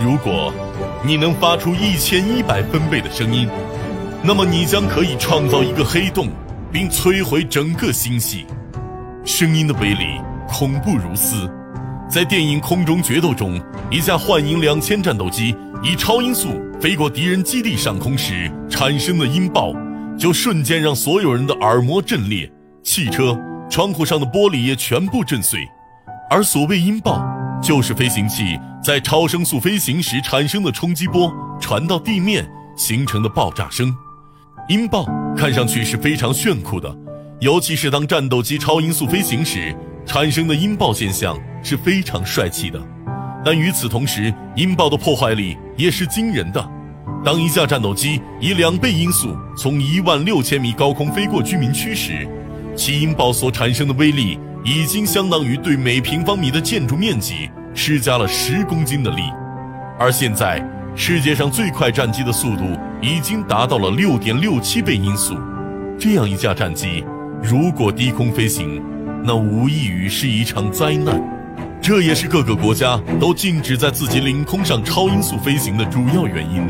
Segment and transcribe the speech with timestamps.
[0.00, 0.52] 如果
[1.04, 3.48] 你能发出一千一百分贝的声音，
[4.22, 6.28] 那么你将可以创造一个黑洞，
[6.70, 8.46] 并摧毁整个星系。
[9.24, 11.50] 声音的威力恐怖如斯。
[12.08, 16.50] 在电影《空中决斗》中，一架幻影两千战斗机以超音速
[16.80, 19.72] 飞过敌人基地上空时产生的音爆，
[20.16, 22.48] 就瞬间让所有人的耳膜震裂，
[22.84, 23.36] 汽车
[23.68, 25.66] 窗户上的玻璃也全部震碎。
[26.30, 27.25] 而所谓音爆，
[27.66, 33.92] 就是飞行器在超声速飞行时产生的冲击波传到地面形成的爆炸声。
[34.68, 35.04] 音爆
[35.36, 36.96] 看上去是非常炫酷的，
[37.40, 39.76] 尤其是当战斗机超音速飞行时。
[40.06, 42.80] 产生的音爆现象是非常帅气的，
[43.44, 46.64] 但与此同时，音爆的破坏力也是惊人的。
[47.24, 52.28] 当一架战斗机以两倍音速从一万六千米高空飞过居民区时，
[52.76, 59.22] 其音爆所产生的威力已经相当于对每平方米的建筑面积施加了十公斤的力。
[59.98, 62.64] 而现在，世界上最快战机的速度
[63.00, 65.36] 已经达到了六点六七倍音速，
[65.98, 67.04] 这样一架战机
[67.42, 68.82] 如果低空飞行，
[69.22, 71.20] 那无异于是一场灾难，
[71.80, 76.62] 这也是各个国家都禁止在自己领空上超音速飞行的主要原因。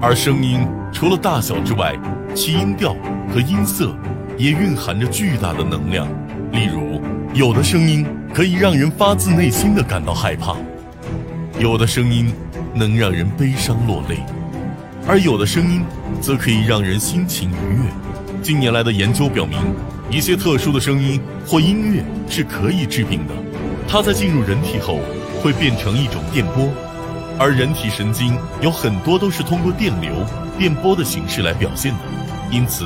[0.00, 1.94] 而声音除了大小之外，
[2.34, 2.94] 其音调
[3.32, 3.94] 和音色
[4.38, 6.06] 也蕴含着巨大的能量。
[6.52, 7.00] 例如，
[7.34, 10.56] 有的声音可以让人发自内心的感到害怕，
[11.58, 12.32] 有的声音
[12.74, 14.20] 能让人悲伤落泪，
[15.06, 15.82] 而有的声音
[16.18, 18.42] 则可以让人心情愉悦。
[18.42, 19.58] 近年来的研究表明。
[20.10, 23.32] 一些特殊的声音或音乐是可以治病的，
[23.88, 24.98] 它在进入人体后
[25.42, 26.68] 会变成一种电波，
[27.38, 30.12] 而人体神经有很多都是通过电流、
[30.58, 31.98] 电波的形式来表现的，
[32.50, 32.84] 因此，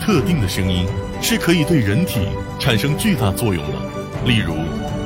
[0.00, 0.86] 特定的声音
[1.20, 2.20] 是可以对人体
[2.58, 3.74] 产生巨大作用的。
[4.24, 4.54] 例如，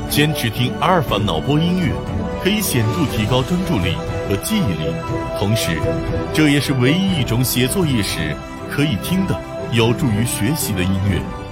[0.09, 1.93] 坚持听阿尔法脑波音乐，
[2.43, 3.95] 可以显著提高专注力
[4.29, 4.91] 和记忆力，
[5.39, 5.79] 同时，
[6.33, 8.35] 这也是唯一一种写作业时
[8.71, 9.39] 可以听的
[9.73, 11.46] 有助于学习的音乐。